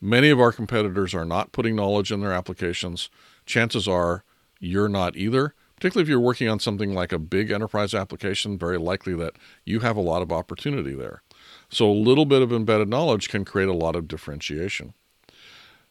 Many 0.00 0.30
of 0.30 0.40
our 0.40 0.52
competitors 0.52 1.14
are 1.14 1.26
not 1.26 1.52
putting 1.52 1.76
knowledge 1.76 2.12
in 2.12 2.20
their 2.20 2.32
applications. 2.32 3.10
Chances 3.44 3.88
are 3.88 4.24
you're 4.60 4.88
not 4.88 5.16
either. 5.16 5.54
Particularly 5.76 6.02
if 6.04 6.08
you're 6.10 6.20
working 6.20 6.46
on 6.46 6.60
something 6.60 6.92
like 6.92 7.10
a 7.10 7.18
big 7.18 7.50
enterprise 7.50 7.94
application, 7.94 8.58
very 8.58 8.78
likely 8.78 9.14
that 9.14 9.32
you 9.64 9.80
have 9.80 9.96
a 9.96 10.02
lot 10.02 10.20
of 10.20 10.30
opportunity 10.30 10.94
there. 10.94 11.22
So 11.70 11.90
a 11.90 11.92
little 11.92 12.26
bit 12.26 12.42
of 12.42 12.52
embedded 12.52 12.88
knowledge 12.88 13.28
can 13.28 13.44
create 13.44 13.68
a 13.68 13.74
lot 13.74 13.96
of 13.96 14.08
differentiation. 14.08 14.94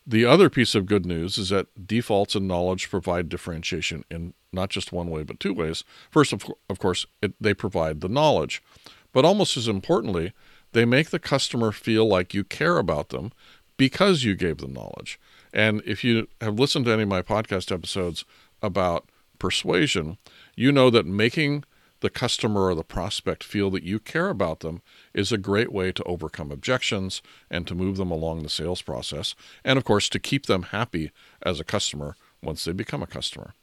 The 0.05 0.25
other 0.25 0.49
piece 0.49 0.75
of 0.75 0.85
good 0.85 1.05
news 1.05 1.37
is 1.37 1.49
that 1.49 1.87
defaults 1.87 2.35
and 2.35 2.47
knowledge 2.47 2.89
provide 2.89 3.29
differentiation 3.29 4.03
in 4.09 4.33
not 4.51 4.69
just 4.69 4.91
one 4.91 5.09
way, 5.09 5.23
but 5.23 5.39
two 5.39 5.53
ways. 5.53 5.83
First, 6.09 6.33
of, 6.33 6.45
of 6.69 6.79
course, 6.79 7.05
it, 7.21 7.33
they 7.39 7.53
provide 7.53 8.01
the 8.01 8.09
knowledge, 8.09 8.63
but 9.13 9.23
almost 9.23 9.55
as 9.55 9.67
importantly, 9.67 10.33
they 10.71 10.85
make 10.85 11.11
the 11.11 11.19
customer 11.19 11.71
feel 11.71 12.07
like 12.07 12.33
you 12.33 12.43
care 12.43 12.77
about 12.77 13.09
them 13.09 13.31
because 13.77 14.23
you 14.23 14.35
gave 14.35 14.57
them 14.57 14.73
knowledge. 14.73 15.19
And 15.53 15.81
if 15.85 16.03
you 16.03 16.27
have 16.41 16.59
listened 16.59 16.85
to 16.85 16.91
any 16.91 17.03
of 17.03 17.09
my 17.09 17.21
podcast 17.21 17.71
episodes 17.71 18.25
about 18.61 19.09
persuasion, 19.37 20.17
you 20.55 20.71
know 20.71 20.89
that 20.89 21.05
making 21.05 21.63
the 22.01 22.09
customer 22.09 22.65
or 22.65 22.75
the 22.75 22.83
prospect 22.83 23.43
feel 23.43 23.69
that 23.71 23.83
you 23.83 23.99
care 23.99 24.29
about 24.29 24.61
them 24.61 24.81
is 25.13 25.31
a 25.31 25.37
great 25.37 25.71
way 25.71 25.91
to 25.91 26.03
overcome 26.03 26.51
objections 26.51 27.21
and 27.49 27.67
to 27.67 27.75
move 27.75 27.97
them 27.97 28.11
along 28.11 28.43
the 28.43 28.49
sales 28.49 28.81
process. 28.81 29.35
And 29.63 29.77
of 29.77 29.83
course, 29.83 30.09
to 30.09 30.19
keep 30.19 30.45
them 30.45 30.63
happy 30.63 31.11
as 31.41 31.59
a 31.59 31.65
customer 31.65 32.15
once 32.41 32.63
they 32.63 32.71
become 32.71 33.03
a 33.03 33.07
customer. 33.07 33.53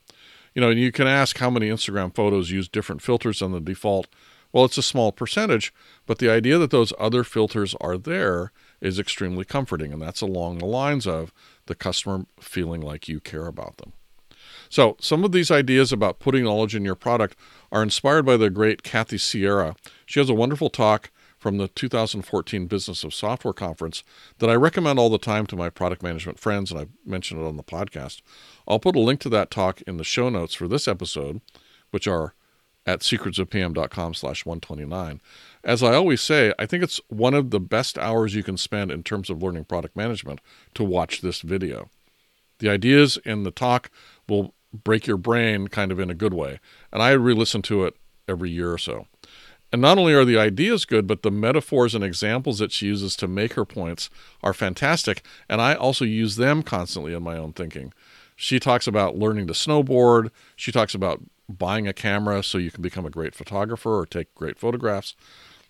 You 0.55 0.61
know, 0.61 0.71
you 0.71 0.93
can 0.93 1.07
ask 1.07 1.39
how 1.39 1.51
many 1.51 1.69
Instagram 1.69 2.15
photos 2.15 2.51
use 2.51 2.69
different 2.69 3.03
filters 3.03 3.41
than 3.41 3.53
the 3.53 3.61
default. 3.61 4.07
Well, 4.53 4.65
it's 4.65 4.79
a 4.79 4.83
small 4.83 5.13
percentage, 5.13 5.73
but 6.07 6.19
the 6.19 6.31
idea 6.31 6.57
that 6.59 6.71
those 6.71 6.93
other 6.99 7.25
filters 7.25 7.75
are 7.81 7.99
there 7.99 8.53
is 8.81 8.99
extremely 8.99 9.45
comforting. 9.45 9.93
And 9.93 10.01
that's 10.01 10.23
along 10.23 10.59
the 10.59 10.67
lines 10.67 11.07
of 11.07 11.33
the 11.67 11.75
customer 11.75 12.25
feeling 12.41 12.81
like 12.81 13.09
you 13.09 13.21
care 13.21 13.47
about 13.47 13.77
them. 13.77 13.93
So, 14.69 14.97
some 15.01 15.25
of 15.25 15.33
these 15.33 15.51
ideas 15.51 15.93
about 15.93 16.19
putting 16.19 16.45
knowledge 16.45 16.75
in 16.75 16.85
your 16.85 16.95
product 16.95 17.37
are 17.73 17.83
inspired 17.83 18.25
by 18.25 18.37
the 18.37 18.51
great 18.51 18.83
Kathy 18.83 19.19
Sierra. 19.19 19.77
She 20.05 20.21
has 20.21 20.29
a 20.29 20.35
wonderful 20.35 20.71
talk 20.71 21.11
from 21.39 21.59
the 21.59 21.69
2014 21.69 22.67
Business 22.67 23.05
of 23.05 23.15
Software 23.15 23.55
Conference 23.55 24.03
that 24.39 24.51
I 24.51 24.55
recommend 24.55 24.99
all 24.99 25.11
the 25.11 25.19
time 25.19 25.47
to 25.47 25.57
my 25.57 25.71
product 25.71 26.03
management 26.03 26.41
friends, 26.41 26.71
and 26.71 26.81
I've 26.81 26.93
mentioned 27.05 27.41
it 27.41 27.47
on 27.47 27.57
the 27.57 27.63
podcast. 27.63 28.23
I'll 28.67 28.79
put 28.79 28.97
a 28.97 29.01
link 29.01 29.21
to 29.21 29.29
that 29.29 29.51
talk 29.51 29.83
in 29.83 29.97
the 29.97 30.05
show 30.05 30.29
notes 30.29 30.55
for 30.55 30.67
this 30.67 30.89
episode, 30.89 31.41
which 31.91 32.09
are 32.09 32.35
at 32.87 33.01
secretsofpm.com 33.01 34.15
slash 34.15 34.47
129. 34.47 35.21
As 35.65 35.83
I 35.83 35.95
always 35.95 36.21
say, 36.21 36.53
I 36.59 36.67
think 36.67 36.85
it's 36.85 37.01
one 37.09 37.35
of 37.35 37.51
the 37.51 37.61
best 37.61 37.99
hours 37.99 38.35
you 38.35 38.43
can 38.43 38.57
spend 38.57 38.91
in 38.91 39.03
terms 39.03 39.29
of 39.29 39.43
learning 39.43 39.65
product 39.65 39.97
management 39.97 40.41
to 40.75 40.85
watch 40.85 41.21
this 41.21 41.41
video. 41.41 41.91
The 42.59 42.71
ideas 42.71 43.19
in 43.25 43.43
the 43.43 43.51
talk 43.51 43.91
will 44.29 44.55
break 44.85 45.07
your 45.07 45.17
brain 45.17 45.69
kind 45.69 45.93
of 45.93 46.01
in 46.01 46.11
a 46.11 46.15
good 46.15 46.35
way, 46.35 46.61
and 46.93 47.03
I 47.03 47.13
re 47.13 47.35
listen 47.35 47.63
to 47.63 47.85
it 47.85 47.95
every 48.29 48.51
year 48.51 48.73
or 48.73 48.79
so. 48.79 49.07
And 49.73 49.83
not 49.83 49.99
only 49.99 50.15
are 50.15 50.25
the 50.25 50.39
ideas 50.39 50.85
good, 50.85 51.07
but 51.07 51.23
the 51.23 51.31
metaphors 51.31 51.95
and 51.95 52.05
examples 52.05 52.59
that 52.61 52.73
she 52.73 52.87
uses 52.87 53.17
to 53.17 53.27
make 53.29 53.55
her 53.55 53.65
points 53.65 54.09
are 54.43 54.55
fantastic, 54.55 55.23
and 55.49 55.61
I 55.61 55.75
also 55.75 56.05
use 56.05 56.37
them 56.37 56.63
constantly 56.63 57.13
in 57.15 57.23
my 57.23 57.37
own 57.37 57.53
thinking. 57.53 57.93
She 58.37 58.61
talks 58.61 58.87
about 58.87 59.17
learning 59.17 59.49
to 59.49 59.55
snowboard, 59.55 60.31
she 60.55 60.71
talks 60.71 60.95
about 60.95 61.23
buying 61.49 61.89
a 61.89 61.93
camera 61.93 62.43
so 62.43 62.59
you 62.59 62.71
can 62.71 62.83
become 62.83 63.07
a 63.07 63.11
great 63.11 63.35
photographer 63.35 63.99
or 63.99 64.07
take 64.07 64.35
great 64.35 64.59
photographs. 64.59 65.15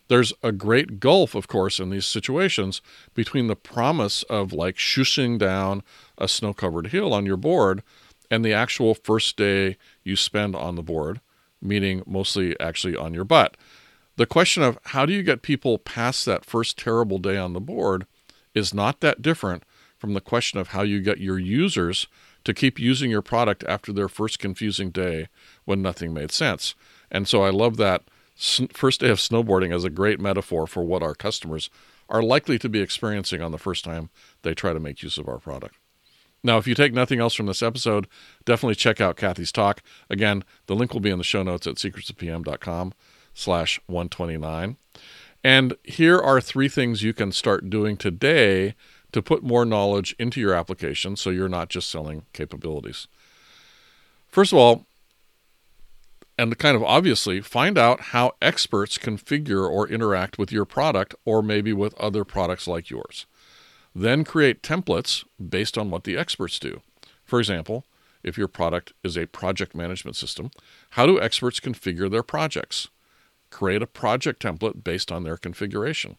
There's 0.09 0.33
a 0.43 0.53
great 0.53 1.01
gulf, 1.01 1.35
of 1.35 1.49
course, 1.49 1.81
in 1.81 1.91
these 1.91 2.07
situations 2.07 2.81
between 3.15 3.49
the 3.49 3.57
promise 3.57 4.23
of 4.25 4.53
like 4.53 4.77
shushing 4.77 5.39
down 5.39 5.83
a 6.17 6.29
snow 6.29 6.55
covered 6.55 6.89
hill 6.89 7.13
on 7.13 7.27
your 7.27 7.37
board 7.37 7.83
and 8.31 8.45
the 8.45 8.53
actual 8.53 8.95
first 8.95 9.37
day 9.37 9.77
you 10.03 10.17
spend 10.17 10.55
on 10.57 10.77
the 10.77 10.83
board, 10.83 11.21
meaning 11.61 12.03
mostly 12.07 12.59
actually 12.61 12.97
on 12.97 13.15
your 13.15 13.25
butt. 13.25 13.57
The 14.17 14.27
question 14.27 14.63
of 14.63 14.79
how 14.87 15.05
do 15.05 15.13
you 15.13 15.23
get 15.23 15.43
people 15.43 15.79
past 15.79 16.25
that 16.25 16.45
first 16.45 16.79
terrible 16.79 17.19
day 17.19 17.37
on 17.37 17.53
the 17.53 17.61
board 17.61 18.07
is 18.55 18.73
not 18.73 19.01
that 19.01 19.21
different 19.21 19.63
from 19.99 20.15
the 20.15 20.21
question 20.21 20.59
of 20.59 20.69
how 20.69 20.83
you 20.83 21.01
get 21.01 21.19
your 21.19 21.39
users 21.39 22.07
to 22.45 22.55
keep 22.55 22.79
using 22.79 23.11
your 23.11 23.23
product 23.23 23.65
after 23.65 23.93
their 23.93 24.09
first 24.09 24.39
confusing 24.39 24.91
day 24.91 25.29
when 25.65 25.83
nothing 25.83 26.15
made 26.15 26.31
sense. 26.31 26.75
And 27.11 27.27
so 27.27 27.43
I 27.43 27.51
love 27.51 27.77
that 27.77 28.03
first 28.73 29.01
day 29.01 29.09
of 29.09 29.19
snowboarding 29.19 29.75
as 29.75 29.85
a 29.85 29.91
great 29.91 30.21
metaphor 30.21 30.67
for 30.67 30.83
what 30.83 31.03
our 31.03 31.15
customers 31.15 31.71
are 32.09 32.23
likely 32.23 32.59
to 32.59 32.69
be 32.69 32.81
experiencing 32.81 33.43
on 33.43 33.51
the 33.51 33.59
first 33.59 33.85
time 33.85 34.11
they 34.43 34.55
try 34.55 34.73
to 34.73 34.81
make 34.81 35.03
use 35.03 35.19
of 35.19 35.29
our 35.29 35.39
product. 35.39 35.77
Now, 36.47 36.59
if 36.59 36.69
you 36.69 36.77
take 36.77 36.95
nothing 36.95 37.19
else 37.19 37.35
from 37.35 37.47
this 37.47 37.61
episode, 37.61 38.07
definitely 38.45 38.77
check 38.77 39.01
out 39.01 39.17
Kathy's 39.17 39.51
talk. 39.51 39.83
Again, 40.09 40.45
the 40.67 40.77
link 40.77 40.93
will 40.93 41.01
be 41.01 41.11
in 41.11 41.19
the 41.19 41.25
show 41.25 41.43
notes 41.43 41.67
at 41.67 41.75
secretsofpm.com 41.75 42.95
slash 43.35 43.81
129. 43.87 44.77
And 45.43 45.77
here 45.83 46.21
are 46.21 46.41
three 46.41 46.69
things 46.69 47.03
you 47.03 47.13
can 47.13 47.33
start 47.33 47.69
doing 47.69 47.97
today 47.97 48.77
to 49.11 49.21
put 49.23 49.43
more 49.43 49.65
knowledge 49.65 50.15
into 50.21 50.41
your 50.41 50.55
application 50.55 51.17
so 51.17 51.31
you're 51.31 51.49
not 51.49 51.69
just 51.69 51.91
selling 51.91 52.27
capabilities. 52.33 53.09
First 54.29 54.53
of 54.53 54.59
all, 54.59 54.87
and 56.39 56.57
kind 56.59 56.77
of 56.77 56.85
obviously, 56.85 57.41
find 57.41 57.77
out 57.77 58.01
how 58.13 58.35
experts 58.41 58.99
configure 58.99 59.69
or 59.69 59.89
interact 59.89 60.39
with 60.39 60.53
your 60.53 60.65
product 60.65 61.17
or 61.25 61.43
maybe 61.43 61.73
with 61.73 61.93
other 61.95 62.25
products 62.25 62.69
like 62.69 62.89
yours. 62.89 63.27
Then 63.99 64.25
create 64.25 64.61
templates 64.63 65.25
based 65.41 65.79
on 65.79 65.89
what 65.89 66.05
the 66.05 66.19
experts 66.19 66.59
do. 66.59 66.83
For 67.25 67.39
example, 67.39 67.87
if 68.23 68.37
your 68.37 68.47
product 68.47 68.93
is 69.03 69.17
a 69.17 69.27
project 69.27 69.75
management 69.75 70.17
system, 70.17 70.51
how 70.91 71.07
do 71.07 71.19
experts 71.19 71.61
configure 71.61 72.11
their 72.11 72.23
projects? 72.23 72.89
Create 73.49 73.81
a 73.81 73.87
project 73.87 74.43
template 74.43 74.85
based 74.85 75.11
on 75.11 75.23
their 75.23 75.39
configuration. 75.39 76.17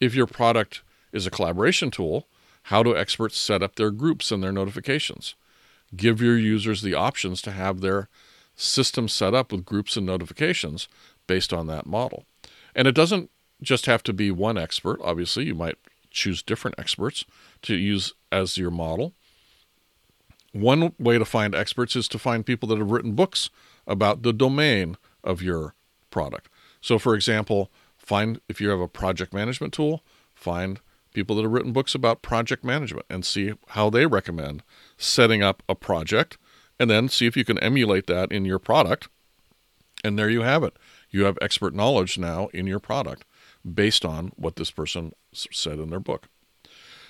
If 0.00 0.16
your 0.16 0.26
product 0.26 0.82
is 1.12 1.28
a 1.28 1.30
collaboration 1.30 1.92
tool, 1.92 2.26
how 2.64 2.82
do 2.82 2.96
experts 2.96 3.38
set 3.38 3.62
up 3.62 3.76
their 3.76 3.92
groups 3.92 4.32
and 4.32 4.42
their 4.42 4.50
notifications? 4.50 5.36
Give 5.94 6.20
your 6.20 6.36
users 6.36 6.82
the 6.82 6.94
options 6.94 7.40
to 7.42 7.52
have 7.52 7.82
their 7.82 8.08
system 8.56 9.06
set 9.06 9.32
up 9.32 9.52
with 9.52 9.64
groups 9.64 9.96
and 9.96 10.06
notifications 10.06 10.88
based 11.28 11.52
on 11.52 11.68
that 11.68 11.86
model. 11.86 12.24
And 12.74 12.88
it 12.88 12.96
doesn't 12.96 13.30
just 13.62 13.86
have 13.86 14.02
to 14.02 14.12
be 14.12 14.32
one 14.32 14.58
expert. 14.58 14.98
Obviously, 15.04 15.44
you 15.44 15.54
might 15.54 15.78
choose 16.10 16.42
different 16.42 16.78
experts 16.78 17.24
to 17.62 17.74
use 17.74 18.14
as 18.30 18.56
your 18.56 18.70
model. 18.70 19.14
One 20.52 20.92
way 20.98 21.18
to 21.18 21.24
find 21.24 21.54
experts 21.54 21.94
is 21.94 22.08
to 22.08 22.18
find 22.18 22.44
people 22.44 22.68
that 22.68 22.78
have 22.78 22.90
written 22.90 23.12
books 23.12 23.50
about 23.86 24.22
the 24.22 24.32
domain 24.32 24.96
of 25.22 25.42
your 25.42 25.74
product. 26.10 26.48
So, 26.80 26.98
for 26.98 27.14
example, 27.14 27.70
find 27.96 28.40
if 28.48 28.60
you 28.60 28.70
have 28.70 28.80
a 28.80 28.88
project 28.88 29.32
management 29.32 29.72
tool, 29.72 30.02
find 30.34 30.80
people 31.14 31.36
that 31.36 31.42
have 31.42 31.52
written 31.52 31.72
books 31.72 31.94
about 31.94 32.22
project 32.22 32.64
management 32.64 33.06
and 33.08 33.24
see 33.24 33.52
how 33.68 33.90
they 33.90 34.06
recommend 34.06 34.62
setting 34.96 35.42
up 35.42 35.62
a 35.68 35.74
project, 35.74 36.38
and 36.78 36.90
then 36.90 37.08
see 37.08 37.26
if 37.26 37.36
you 37.36 37.44
can 37.44 37.58
emulate 37.58 38.06
that 38.06 38.32
in 38.32 38.44
your 38.44 38.58
product. 38.58 39.08
And 40.02 40.18
there 40.18 40.30
you 40.30 40.40
have 40.40 40.62
it. 40.64 40.76
You 41.10 41.24
have 41.24 41.36
expert 41.40 41.74
knowledge 41.74 42.16
now 42.18 42.48
in 42.54 42.66
your 42.66 42.80
product 42.80 43.24
based 43.64 44.04
on 44.04 44.32
what 44.36 44.56
this 44.56 44.70
person 44.70 45.12
said 45.32 45.78
in 45.78 45.90
their 45.90 46.00
book. 46.00 46.28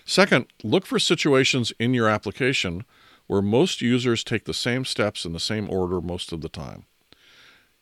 Second, 0.04 0.46
look 0.62 0.86
for 0.86 0.98
situations 0.98 1.72
in 1.78 1.94
your 1.94 2.08
application 2.08 2.84
where 3.26 3.42
most 3.42 3.80
users 3.80 4.24
take 4.24 4.44
the 4.44 4.54
same 4.54 4.84
steps 4.84 5.24
in 5.24 5.32
the 5.32 5.38
same 5.38 5.70
order 5.70 6.00
most 6.00 6.32
of 6.32 6.40
the 6.40 6.48
time. 6.48 6.84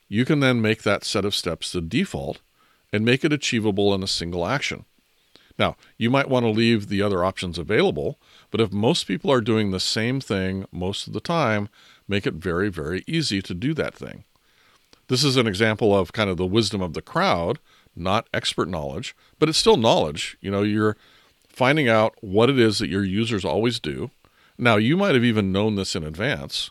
You 0.08 0.24
can 0.24 0.40
then 0.40 0.60
make 0.60 0.82
that 0.82 1.04
set 1.04 1.24
of 1.24 1.34
steps 1.34 1.72
the 1.72 1.80
default 1.80 2.40
and 2.92 3.04
make 3.04 3.24
it 3.24 3.32
achievable 3.32 3.94
in 3.94 4.02
a 4.02 4.06
single 4.06 4.46
action. 4.46 4.84
Now, 5.58 5.76
you 5.96 6.08
might 6.08 6.28
want 6.28 6.44
to 6.44 6.50
leave 6.50 6.88
the 6.88 7.02
other 7.02 7.24
options 7.24 7.58
available, 7.58 8.18
but 8.50 8.60
if 8.60 8.72
most 8.72 9.04
people 9.04 9.30
are 9.32 9.40
doing 9.40 9.70
the 9.70 9.80
same 9.80 10.20
thing 10.20 10.66
most 10.70 11.06
of 11.06 11.12
the 11.12 11.20
time, 11.20 11.68
make 12.06 12.26
it 12.26 12.34
very, 12.34 12.68
very 12.68 13.02
easy 13.06 13.42
to 13.42 13.54
do 13.54 13.74
that 13.74 13.94
thing. 13.94 14.24
This 15.08 15.24
is 15.24 15.36
an 15.36 15.46
example 15.46 15.96
of 15.96 16.12
kind 16.12 16.30
of 16.30 16.36
the 16.36 16.46
wisdom 16.46 16.80
of 16.80 16.92
the 16.92 17.02
crowd 17.02 17.58
not 17.98 18.28
expert 18.32 18.68
knowledge, 18.68 19.14
but 19.38 19.48
it's 19.48 19.58
still 19.58 19.76
knowledge. 19.76 20.36
You 20.40 20.50
know, 20.50 20.62
you're 20.62 20.96
finding 21.48 21.88
out 21.88 22.14
what 22.20 22.50
it 22.50 22.58
is 22.58 22.78
that 22.78 22.88
your 22.88 23.04
users 23.04 23.44
always 23.44 23.80
do. 23.80 24.10
Now, 24.56 24.76
you 24.76 24.96
might 24.96 25.14
have 25.14 25.24
even 25.24 25.52
known 25.52 25.76
this 25.76 25.94
in 25.94 26.04
advance, 26.04 26.70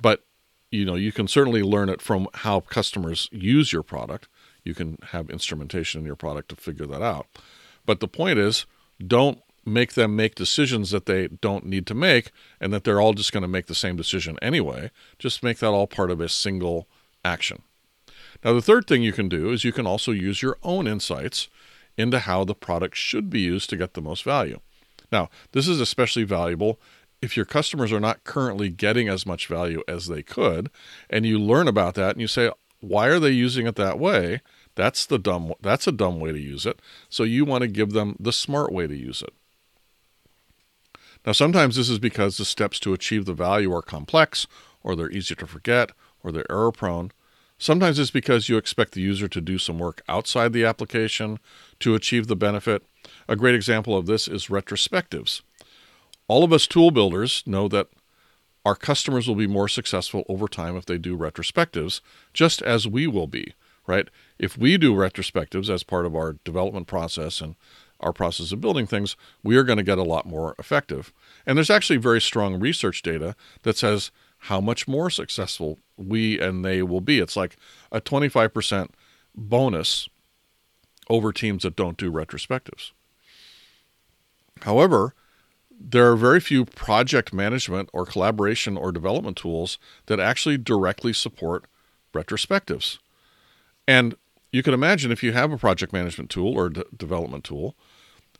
but 0.00 0.24
you 0.70 0.84
know, 0.84 0.94
you 0.94 1.12
can 1.12 1.28
certainly 1.28 1.62
learn 1.62 1.88
it 1.88 2.02
from 2.02 2.28
how 2.34 2.60
customers 2.60 3.28
use 3.32 3.72
your 3.72 3.82
product. 3.82 4.28
You 4.64 4.74
can 4.74 4.98
have 5.12 5.30
instrumentation 5.30 6.00
in 6.00 6.06
your 6.06 6.16
product 6.16 6.50
to 6.50 6.56
figure 6.56 6.86
that 6.86 7.02
out. 7.02 7.26
But 7.86 8.00
the 8.00 8.08
point 8.08 8.38
is, 8.38 8.66
don't 9.04 9.40
make 9.64 9.94
them 9.94 10.16
make 10.16 10.34
decisions 10.34 10.90
that 10.90 11.06
they 11.06 11.28
don't 11.28 11.64
need 11.64 11.86
to 11.86 11.94
make 11.94 12.30
and 12.60 12.72
that 12.72 12.84
they're 12.84 13.00
all 13.00 13.14
just 13.14 13.32
going 13.32 13.42
to 13.42 13.48
make 13.48 13.66
the 13.66 13.74
same 13.74 13.96
decision 13.96 14.38
anyway. 14.42 14.90
Just 15.18 15.42
make 15.42 15.58
that 15.58 15.68
all 15.68 15.86
part 15.86 16.10
of 16.10 16.20
a 16.20 16.28
single 16.28 16.86
action. 17.24 17.62
Now, 18.44 18.52
the 18.52 18.62
third 18.62 18.86
thing 18.86 19.02
you 19.02 19.12
can 19.12 19.28
do 19.28 19.50
is 19.50 19.64
you 19.64 19.72
can 19.72 19.86
also 19.86 20.12
use 20.12 20.42
your 20.42 20.58
own 20.62 20.86
insights 20.86 21.48
into 21.96 22.20
how 22.20 22.44
the 22.44 22.54
product 22.54 22.96
should 22.96 23.28
be 23.28 23.40
used 23.40 23.68
to 23.70 23.76
get 23.76 23.94
the 23.94 24.00
most 24.00 24.22
value. 24.22 24.60
Now, 25.10 25.28
this 25.52 25.66
is 25.66 25.80
especially 25.80 26.24
valuable 26.24 26.78
if 27.20 27.36
your 27.36 27.46
customers 27.46 27.92
are 27.92 28.00
not 28.00 28.24
currently 28.24 28.68
getting 28.68 29.08
as 29.08 29.26
much 29.26 29.48
value 29.48 29.82
as 29.88 30.06
they 30.06 30.22
could, 30.22 30.70
and 31.10 31.26
you 31.26 31.38
learn 31.38 31.66
about 31.66 31.94
that 31.94 32.12
and 32.12 32.20
you 32.20 32.28
say, 32.28 32.50
why 32.80 33.08
are 33.08 33.18
they 33.18 33.30
using 33.30 33.66
it 33.66 33.74
that 33.76 33.98
way? 33.98 34.40
That's 34.76 35.04
the 35.04 35.18
dumb 35.18 35.52
that's 35.60 35.88
a 35.88 35.92
dumb 35.92 36.20
way 36.20 36.30
to 36.30 36.38
use 36.38 36.64
it. 36.64 36.80
So 37.08 37.24
you 37.24 37.44
want 37.44 37.62
to 37.62 37.68
give 37.68 37.92
them 37.92 38.14
the 38.20 38.32
smart 38.32 38.72
way 38.72 38.86
to 38.86 38.96
use 38.96 39.22
it. 39.22 39.34
Now 41.26 41.32
sometimes 41.32 41.74
this 41.74 41.88
is 41.88 41.98
because 41.98 42.36
the 42.36 42.44
steps 42.44 42.78
to 42.80 42.92
achieve 42.92 43.24
the 43.24 43.32
value 43.32 43.74
are 43.74 43.82
complex 43.82 44.46
or 44.84 44.94
they're 44.94 45.10
easy 45.10 45.34
to 45.34 45.46
forget 45.46 45.90
or 46.22 46.30
they're 46.30 46.50
error 46.50 46.70
prone. 46.70 47.10
Sometimes 47.58 47.98
it's 47.98 48.12
because 48.12 48.48
you 48.48 48.56
expect 48.56 48.92
the 48.92 49.00
user 49.00 49.26
to 49.26 49.40
do 49.40 49.58
some 49.58 49.78
work 49.78 50.00
outside 50.08 50.52
the 50.52 50.64
application 50.64 51.40
to 51.80 51.96
achieve 51.96 52.28
the 52.28 52.36
benefit. 52.36 52.84
A 53.28 53.36
great 53.36 53.56
example 53.56 53.96
of 53.96 54.06
this 54.06 54.28
is 54.28 54.46
retrospectives. 54.46 55.42
All 56.28 56.44
of 56.44 56.52
us 56.52 56.66
tool 56.68 56.92
builders 56.92 57.42
know 57.46 57.66
that 57.68 57.88
our 58.64 58.76
customers 58.76 59.26
will 59.26 59.34
be 59.34 59.46
more 59.46 59.68
successful 59.68 60.24
over 60.28 60.46
time 60.46 60.76
if 60.76 60.86
they 60.86 60.98
do 60.98 61.16
retrospectives, 61.16 62.00
just 62.32 62.62
as 62.62 62.86
we 62.86 63.06
will 63.06 63.26
be, 63.26 63.54
right? 63.86 64.08
If 64.38 64.56
we 64.56 64.76
do 64.76 64.94
retrospectives 64.94 65.68
as 65.68 65.82
part 65.82 66.06
of 66.06 66.14
our 66.14 66.34
development 66.44 66.86
process 66.86 67.40
and 67.40 67.56
our 68.00 68.12
process 68.12 68.52
of 68.52 68.60
building 68.60 68.86
things, 68.86 69.16
we 69.42 69.56
are 69.56 69.64
going 69.64 69.78
to 69.78 69.82
get 69.82 69.98
a 69.98 70.04
lot 70.04 70.26
more 70.26 70.54
effective. 70.58 71.12
And 71.46 71.56
there's 71.56 71.70
actually 71.70 71.96
very 71.96 72.20
strong 72.20 72.60
research 72.60 73.02
data 73.02 73.34
that 73.62 73.76
says 73.76 74.12
how 74.42 74.60
much 74.60 74.86
more 74.86 75.10
successful 75.10 75.78
we 75.96 76.40
and 76.40 76.64
they 76.64 76.82
will 76.82 77.00
be. 77.00 77.18
It's 77.18 77.36
like 77.36 77.56
a 77.90 78.00
25% 78.00 78.90
bonus 79.34 80.08
over 81.08 81.32
teams 81.32 81.62
that 81.62 81.76
don't 81.76 81.96
do 81.96 82.12
retrospectives. 82.12 82.92
However, 84.62 85.14
there 85.80 86.10
are 86.10 86.16
very 86.16 86.40
few 86.40 86.64
project 86.64 87.32
management 87.32 87.88
or 87.92 88.04
collaboration 88.04 88.76
or 88.76 88.90
development 88.92 89.36
tools 89.36 89.78
that 90.06 90.18
actually 90.18 90.58
directly 90.58 91.12
support 91.12 91.66
retrospectives. 92.12 92.98
And 93.86 94.16
you 94.50 94.62
can 94.62 94.74
imagine 94.74 95.12
if 95.12 95.22
you 95.22 95.32
have 95.32 95.52
a 95.52 95.58
project 95.58 95.92
management 95.92 96.30
tool 96.30 96.54
or 96.54 96.68
d- 96.68 96.84
development 96.96 97.44
tool, 97.44 97.76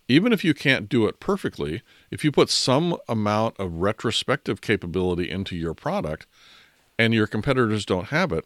even 0.08 0.32
if 0.32 0.42
you 0.42 0.54
can't 0.54 0.88
do 0.88 1.06
it 1.06 1.20
perfectly, 1.20 1.82
if 2.10 2.24
you 2.24 2.32
put 2.32 2.50
some 2.50 2.96
amount 3.08 3.58
of 3.60 3.74
retrospective 3.74 4.60
capability 4.60 5.30
into 5.30 5.54
your 5.54 5.74
product 5.74 6.26
and 6.98 7.14
your 7.14 7.26
competitors 7.26 7.84
don't 7.84 8.08
have 8.08 8.32
it, 8.32 8.44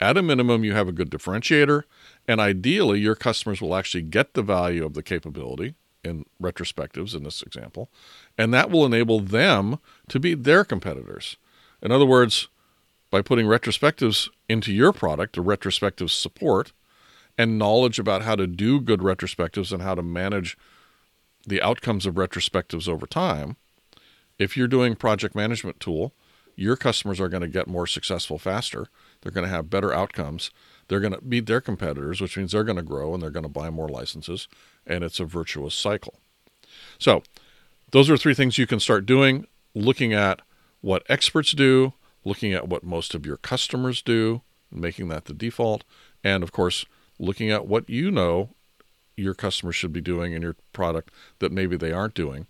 at 0.00 0.16
a 0.16 0.22
minimum, 0.22 0.64
you 0.64 0.74
have 0.74 0.88
a 0.88 0.92
good 0.92 1.10
differentiator. 1.10 1.84
And 2.26 2.40
ideally, 2.40 2.98
your 3.00 3.14
customers 3.14 3.60
will 3.60 3.76
actually 3.76 4.02
get 4.02 4.34
the 4.34 4.42
value 4.42 4.84
of 4.84 4.94
the 4.94 5.02
capability 5.02 5.74
in 6.02 6.24
retrospectives 6.42 7.14
in 7.14 7.22
this 7.22 7.42
example, 7.42 7.88
and 8.36 8.52
that 8.52 8.70
will 8.70 8.84
enable 8.84 9.20
them 9.20 9.78
to 10.08 10.20
beat 10.20 10.44
their 10.44 10.64
competitors. 10.64 11.36
In 11.80 11.90
other 11.90 12.04
words, 12.04 12.48
by 13.10 13.22
putting 13.22 13.46
retrospectives 13.46 14.28
into 14.48 14.72
your 14.72 14.92
product, 14.92 15.36
the 15.36 15.40
retrospective 15.40 16.10
support, 16.10 16.72
and 17.38 17.58
knowledge 17.58 17.98
about 17.98 18.22
how 18.22 18.36
to 18.36 18.46
do 18.46 18.80
good 18.80 19.00
retrospectives 19.00 19.72
and 19.72 19.82
how 19.82 19.94
to 19.94 20.02
manage 20.02 20.58
the 21.46 21.62
outcomes 21.62 22.06
of 22.06 22.14
retrospectives 22.14 22.88
over 22.88 23.06
time, 23.06 23.56
if 24.38 24.56
you're 24.56 24.68
doing 24.68 24.96
project 24.96 25.34
management 25.34 25.80
tool, 25.80 26.12
your 26.56 26.76
customers 26.76 27.20
are 27.20 27.28
going 27.28 27.42
to 27.42 27.48
get 27.48 27.66
more 27.66 27.86
successful 27.86 28.38
faster. 28.38 28.86
They're 29.20 29.32
going 29.32 29.46
to 29.46 29.54
have 29.54 29.70
better 29.70 29.92
outcomes. 29.92 30.50
They're 30.88 31.00
going 31.00 31.12
to 31.12 31.20
beat 31.20 31.46
their 31.46 31.60
competitors, 31.60 32.20
which 32.20 32.36
means 32.36 32.52
they're 32.52 32.64
going 32.64 32.76
to 32.76 32.82
grow 32.82 33.12
and 33.12 33.22
they're 33.22 33.30
going 33.30 33.44
to 33.44 33.48
buy 33.48 33.70
more 33.70 33.88
licenses, 33.88 34.48
and 34.86 35.02
it's 35.02 35.20
a 35.20 35.24
virtuous 35.24 35.74
cycle. 35.74 36.14
So, 36.98 37.22
those 37.90 38.10
are 38.10 38.16
three 38.16 38.34
things 38.34 38.58
you 38.58 38.66
can 38.66 38.80
start 38.80 39.06
doing 39.06 39.46
looking 39.74 40.12
at 40.12 40.40
what 40.80 41.04
experts 41.08 41.52
do, 41.52 41.94
looking 42.24 42.52
at 42.52 42.68
what 42.68 42.84
most 42.84 43.14
of 43.14 43.26
your 43.26 43.36
customers 43.36 44.02
do, 44.02 44.42
making 44.70 45.08
that 45.08 45.24
the 45.24 45.34
default, 45.34 45.84
and 46.22 46.42
of 46.42 46.52
course, 46.52 46.84
looking 47.18 47.50
at 47.50 47.66
what 47.66 47.88
you 47.88 48.10
know 48.10 48.50
your 49.16 49.34
customers 49.34 49.76
should 49.76 49.92
be 49.92 50.00
doing 50.00 50.32
in 50.32 50.42
your 50.42 50.56
product 50.72 51.10
that 51.38 51.52
maybe 51.52 51.76
they 51.76 51.92
aren't 51.92 52.14
doing 52.14 52.46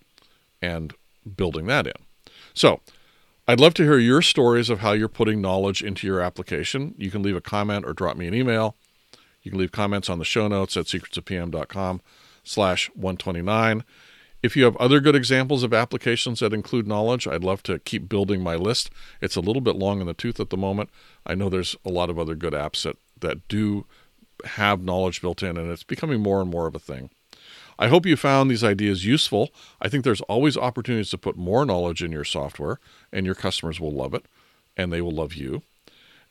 and 0.63 0.95
building 1.37 1.67
that 1.67 1.87
in. 1.87 1.95
So, 2.55 2.81
I'd 3.47 3.61
love 3.61 3.75
to 3.75 3.83
hear 3.83 3.99
your 3.99 4.23
stories 4.23 4.71
of 4.71 4.79
how 4.79 4.93
you're 4.93 5.09
putting 5.09 5.43
knowledge 5.43 5.83
into 5.83 6.07
your 6.07 6.21
application. 6.21 6.95
You 6.97 7.11
can 7.11 7.23
leave 7.23 7.37
a 7.37 7.43
comment 7.43 7.85
or 7.85 7.93
drop 7.93 8.17
me 8.17 8.27
an 8.27 8.35
email. 8.35 8.75
You 9.43 9.51
can 9.51 9.61
leave 9.61 9.73
comments 9.73 10.09
on 10.09 10.19
the 10.19 10.25
show 10.25 10.49
notes 10.49 10.77
at 10.79 10.87
secretsofpm.com 10.87 12.01
slash 12.43 12.89
129. 12.95 13.85
If 14.43 14.57
you 14.57 14.65
have 14.65 14.77
other 14.77 15.01
good 15.01 15.15
examples 15.15 15.63
of 15.63 15.75
applications 15.75 16.41
that 16.41 16.55
include 16.55 16.87
knowledge, 16.87 17.27
I'd 17.27 17.45
love 17.45 17.63
to 17.65 17.79
keep 17.79 18.09
building 18.09 18.43
my 18.43 18.57
list. 18.57 18.91
It's 19.21 19.37
a 19.37 19.41
little 19.41 19.63
bit 19.63 19.77
long 19.77 20.01
in 20.01 20.07
the 20.07 20.15
tooth 20.15 20.41
at 20.41 20.51
the 20.51 20.57
moment. 20.57 20.89
I 21.27 21.35
know 21.35 21.51
there's 21.51 21.77
a 21.85 21.91
lot 21.91 22.11
of 22.11 22.19
other 22.19 22.35
good 22.35 22.53
apps 22.55 22.83
that, 22.85 22.97
that 23.21 23.47
do 23.49 23.87
have 24.45 24.83
knowledge 24.83 25.21
built 25.21 25.43
in, 25.43 25.57
and 25.57 25.71
it's 25.71 25.85
becoming 25.85 26.21
more 26.21 26.41
and 26.41 26.51
more 26.51 26.67
of 26.67 26.75
a 26.75 26.81
thing. 26.81 27.11
I 27.79 27.89
hope 27.89 28.07
you 28.07 28.17
found 28.17 28.51
these 28.51 28.65
ideas 28.65 29.05
useful. 29.05 29.51
I 29.81 29.89
think 29.89 30.05
there's 30.05 30.21
always 30.23 30.57
opportunities 30.57 31.11
to 31.11 31.19
put 31.19 31.37
more 31.37 31.67
knowledge 31.67 32.03
in 32.03 32.13
your 32.13 32.25
software, 32.25 32.79
and 33.13 33.27
your 33.27 33.35
customers 33.35 33.81
will 33.81 33.93
love 33.93 34.15
it, 34.15 34.27
and 34.77 34.93
they 34.93 35.01
will 35.01 35.11
love 35.11 35.35
you. 35.35 35.63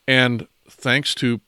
And 0.07 0.47
thanks 0.69 1.13
to 1.15 1.41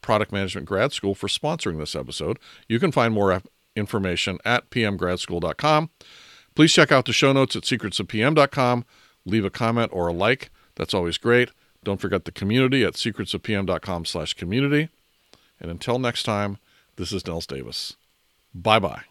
Product 0.00 0.32
Management 0.32 0.66
Grad 0.66 0.92
School 0.92 1.14
for 1.14 1.28
sponsoring 1.28 1.78
this 1.78 1.94
episode. 1.94 2.38
You 2.68 2.80
can 2.80 2.92
find 2.92 3.12
more 3.12 3.42
information 3.76 4.38
at 4.44 4.70
pmgradschool.com. 4.70 5.90
Please 6.54 6.72
check 6.72 6.92
out 6.92 7.04
the 7.04 7.12
show 7.12 7.32
notes 7.32 7.56
at 7.56 7.64
secretsofpm.com. 7.64 8.84
Leave 9.26 9.44
a 9.44 9.50
comment 9.50 9.90
or 9.92 10.08
a 10.08 10.12
like. 10.12 10.50
That's 10.76 10.94
always 10.94 11.18
great. 11.18 11.50
Don't 11.82 12.00
forget 12.00 12.24
the 12.24 12.32
community 12.32 12.84
at 12.84 12.94
secretsofpm.com 12.94 14.04
slash 14.04 14.34
community. 14.34 14.88
And 15.60 15.70
until 15.70 15.98
next 15.98 16.24
time, 16.24 16.58
this 16.96 17.12
is 17.12 17.26
Nils 17.26 17.46
Davis. 17.46 17.96
Bye 18.54 18.78
bye. 18.78 19.02